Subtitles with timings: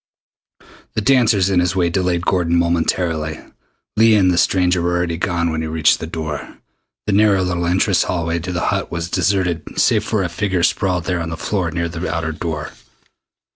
[0.95, 3.39] The dancers in his way delayed Gordon momentarily.
[3.95, 6.57] Leah and the stranger were already gone when he reached the door.
[7.05, 11.03] The narrow little entrance hallway to the Hut was deserted save for a figure sprawled
[11.03, 12.71] there on the floor near the outer door.